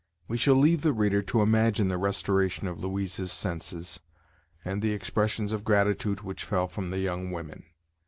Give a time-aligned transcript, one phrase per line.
[0.27, 3.99] We shall leave the reader to imagine the restoration of Louisa's senses,
[4.65, 7.65] and the expressions of gratitude which fell from the young women.